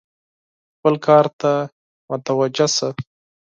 [0.75, 1.51] خپل کار ته
[2.09, 2.89] متوجه شه!